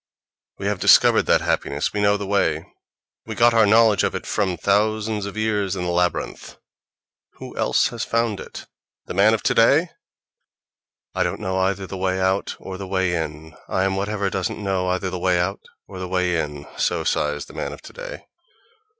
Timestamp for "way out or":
11.97-12.79, 15.19-15.99